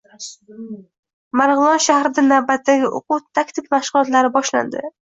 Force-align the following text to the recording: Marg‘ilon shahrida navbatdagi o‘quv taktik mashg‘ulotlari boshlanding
Marg‘ilon 1.41 1.85
shahrida 1.89 2.25
navbatdagi 2.33 2.91
o‘quv 2.97 3.23
taktik 3.41 3.73
mashg‘ulotlari 3.79 4.37
boshlanding 4.41 4.95